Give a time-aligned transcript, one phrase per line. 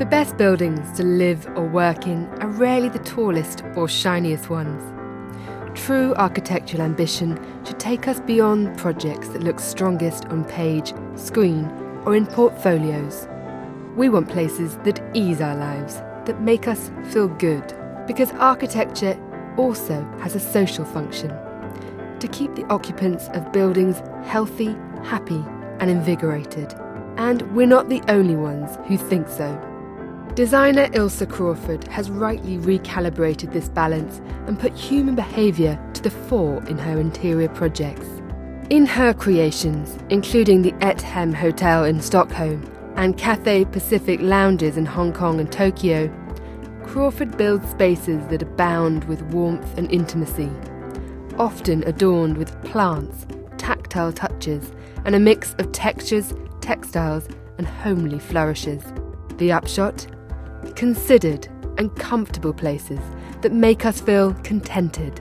[0.00, 4.82] The best buildings to live or work in are rarely the tallest or shiniest ones.
[5.78, 11.66] True architectural ambition should take us beyond projects that look strongest on page, screen,
[12.06, 13.28] or in portfolios.
[13.94, 17.74] We want places that ease our lives, that make us feel good,
[18.06, 19.20] because architecture
[19.58, 21.28] also has a social function
[22.20, 25.44] to keep the occupants of buildings healthy, happy,
[25.78, 26.72] and invigorated.
[27.18, 29.66] And we're not the only ones who think so.
[30.34, 36.62] Designer Ilse Crawford has rightly recalibrated this balance and put human behaviour to the fore
[36.68, 38.06] in her interior projects.
[38.70, 44.86] In her creations, including the Ett Hem Hotel in Stockholm and Cathay Pacific lounges in
[44.86, 46.08] Hong Kong and Tokyo,
[46.84, 50.50] Crawford builds spaces that abound with warmth and intimacy,
[51.38, 53.26] often adorned with plants,
[53.58, 54.70] tactile touches,
[55.04, 57.26] and a mix of textures, textiles,
[57.58, 58.84] and homely flourishes.
[59.38, 60.06] The upshot?
[60.76, 63.00] Considered and comfortable places
[63.42, 65.20] that make us feel contented.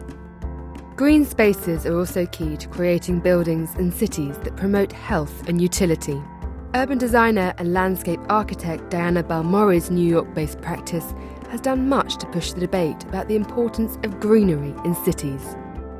[0.96, 6.22] Green spaces are also key to creating buildings and cities that promote health and utility.
[6.76, 11.14] Urban designer and landscape architect Diana Balmori's New York based practice
[11.50, 15.56] has done much to push the debate about the importance of greenery in cities.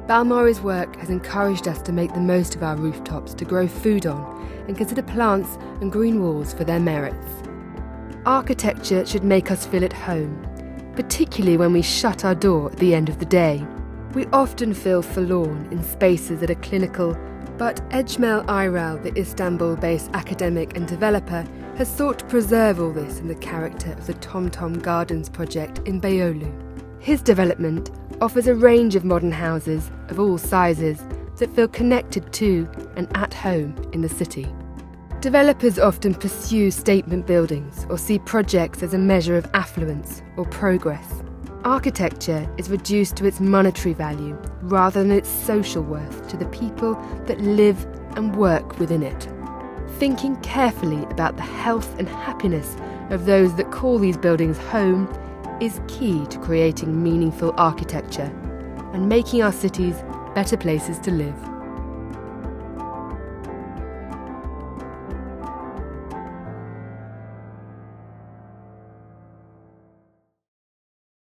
[0.06, 4.06] Balmori's work has encouraged us to make the most of our rooftops to grow food
[4.06, 7.49] on and consider plants and green walls for their merits.
[8.30, 10.48] Architecture should make us feel at home,
[10.96, 13.66] particularly when we shut our door at the end of the day.
[14.14, 17.18] We often feel forlorn in spaces that are clinical,
[17.58, 21.44] but Ecmel Iral, the Istanbul based academic and developer,
[21.78, 25.80] has sought to preserve all this in the character of the TomTom Tom Gardens project
[25.88, 26.54] in Beyoğlu.
[27.02, 27.90] His development
[28.22, 31.04] offers a range of modern houses of all sizes
[31.38, 34.46] that feel connected to and at home in the city.
[35.22, 41.22] Developers often pursue statement buildings or see projects as a measure of affluence or progress.
[41.66, 46.96] Architecture is reduced to its monetary value rather than its social worth to the people
[47.26, 47.86] that live
[48.16, 49.28] and work within it.
[49.98, 52.78] Thinking carefully about the health and happiness
[53.10, 55.06] of those that call these buildings home
[55.60, 58.32] is key to creating meaningful architecture
[58.94, 60.02] and making our cities
[60.34, 61.49] better places to live.